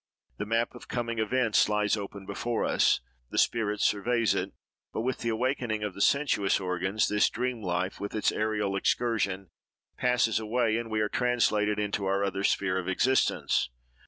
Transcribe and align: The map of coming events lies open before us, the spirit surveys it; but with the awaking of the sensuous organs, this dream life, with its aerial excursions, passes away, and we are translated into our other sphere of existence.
The 0.39 0.47
map 0.47 0.73
of 0.73 0.87
coming 0.87 1.19
events 1.19 1.69
lies 1.69 1.95
open 1.95 2.25
before 2.25 2.65
us, 2.65 3.01
the 3.29 3.37
spirit 3.37 3.81
surveys 3.81 4.33
it; 4.33 4.51
but 4.91 5.01
with 5.01 5.19
the 5.19 5.29
awaking 5.29 5.83
of 5.83 5.93
the 5.93 6.01
sensuous 6.01 6.59
organs, 6.59 7.07
this 7.07 7.29
dream 7.29 7.61
life, 7.61 7.99
with 7.99 8.15
its 8.15 8.31
aerial 8.31 8.75
excursions, 8.75 9.49
passes 9.97 10.39
away, 10.39 10.77
and 10.77 10.89
we 10.89 11.01
are 11.01 11.07
translated 11.09 11.77
into 11.77 12.07
our 12.07 12.23
other 12.23 12.43
sphere 12.43 12.79
of 12.79 12.87
existence. 12.87 13.69